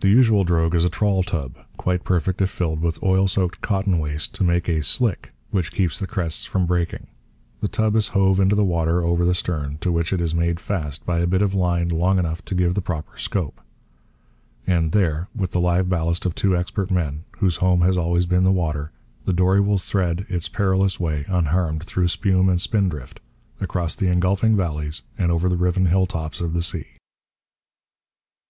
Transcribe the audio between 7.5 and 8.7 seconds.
The tub is hove into the